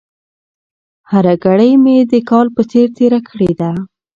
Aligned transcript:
هره 1.11 1.33
ګړۍ 1.43 1.73
مې 1.83 1.97
د 2.11 2.13
کال 2.29 2.47
په 2.55 2.61
څېر 2.71 2.87
تېره 2.97 3.19
کړې 3.29 3.51
ده. 3.59 3.71